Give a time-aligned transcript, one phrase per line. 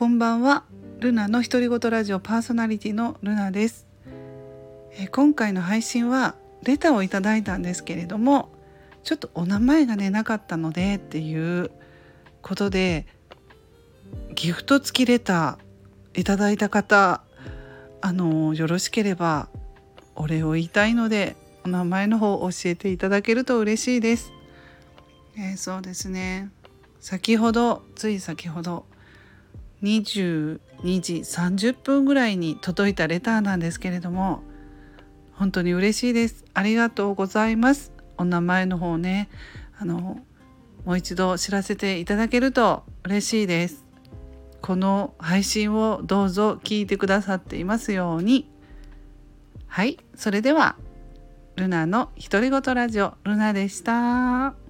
[0.00, 0.64] こんばんは。
[1.00, 3.86] ルナの独り言ラジオパーソナリティのルナです。
[4.92, 8.48] え今回の配信はレターをいただいたんですけれども
[9.02, 11.70] ちょっとお名前がねなかったのでっていう
[12.40, 13.04] ことで
[14.34, 17.20] ギフト付きレターいただいた方
[18.00, 19.50] あのよろしければ
[20.14, 21.36] お礼を言いたいので
[21.66, 24.32] お名前の方を教えていただけると嬉しいです。
[25.36, 26.48] えー、そうですね。
[27.00, 28.86] 先ほどつい先ほど
[29.82, 30.60] 22
[31.00, 34.42] 時30分ぐらいに届いたレターなんですけれども
[35.32, 36.44] 本当に嬉しいです。
[36.52, 37.92] ありがとうございます。
[38.18, 39.30] お名前の方ね
[39.78, 40.20] あの
[40.84, 43.86] もう一度知らせていただけると嬉しいです。
[44.60, 48.50] この配信をどうぞ聞いてくださっていますように。
[49.66, 50.76] はいそれでは
[51.56, 54.69] ルナの独り言ラジオルナでした。